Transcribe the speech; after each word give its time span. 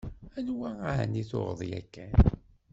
Anwa 0.37 0.69
ɛni 0.99 1.23
tuɣeḍ 1.29 1.59
yakan? 1.69 2.13